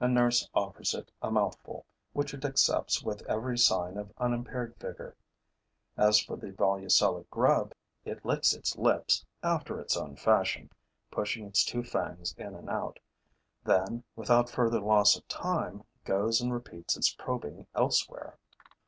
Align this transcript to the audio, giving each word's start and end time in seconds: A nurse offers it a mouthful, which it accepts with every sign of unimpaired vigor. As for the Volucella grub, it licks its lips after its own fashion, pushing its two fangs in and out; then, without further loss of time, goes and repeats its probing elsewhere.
A 0.00 0.08
nurse 0.08 0.48
offers 0.56 0.92
it 0.92 1.12
a 1.22 1.30
mouthful, 1.30 1.86
which 2.12 2.34
it 2.34 2.44
accepts 2.44 3.04
with 3.04 3.22
every 3.28 3.56
sign 3.56 3.96
of 3.96 4.12
unimpaired 4.18 4.74
vigor. 4.80 5.16
As 5.96 6.18
for 6.18 6.36
the 6.36 6.50
Volucella 6.50 7.22
grub, 7.30 7.72
it 8.04 8.24
licks 8.26 8.52
its 8.54 8.74
lips 8.76 9.24
after 9.44 9.78
its 9.78 9.96
own 9.96 10.16
fashion, 10.16 10.68
pushing 11.12 11.46
its 11.46 11.64
two 11.64 11.84
fangs 11.84 12.32
in 12.36 12.56
and 12.56 12.68
out; 12.68 12.98
then, 13.62 14.02
without 14.16 14.50
further 14.50 14.80
loss 14.80 15.14
of 15.16 15.28
time, 15.28 15.84
goes 16.04 16.40
and 16.40 16.52
repeats 16.52 16.96
its 16.96 17.14
probing 17.14 17.68
elsewhere. 17.72 18.38